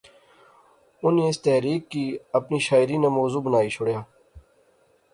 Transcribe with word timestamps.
انی 1.03 1.23
اس 1.29 1.37
تحریک 1.45 1.81
کی 1.91 2.05
اپنی 2.37 2.57
شاعری 2.67 2.97
ناں 3.01 3.11
موضوع 3.17 3.41
بنائی 3.45 3.69
شوڑیا 3.75 3.99